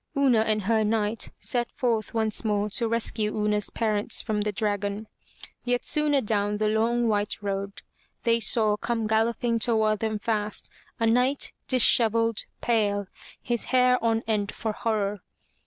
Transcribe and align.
Una 0.17 0.39
and 0.39 0.63
her 0.63 0.83
knight 0.83 1.29
set 1.37 1.71
forth 1.75 2.11
once 2.11 2.43
more 2.43 2.71
to 2.71 2.87
rescue 2.87 3.35
Una's 3.37 3.69
parents 3.69 4.19
from 4.19 4.41
the 4.41 4.51
dragon. 4.51 5.05
Yet 5.63 5.85
soon 5.85 6.15
adown 6.15 6.57
the 6.57 6.69
long, 6.69 7.07
white 7.07 7.39
road 7.43 7.83
they 8.23 8.39
saw 8.39 8.77
come 8.77 9.05
galloping 9.05 9.59
toward 9.59 9.99
them 9.99 10.17
fast, 10.17 10.71
a 10.99 11.05
knight, 11.05 11.53
disheveled, 11.67 12.45
pale, 12.61 13.05
his 13.43 13.65
hair 13.65 14.03
on 14.03 14.23
end 14.25 14.51
for 14.55 14.71
horror. 14.71 15.21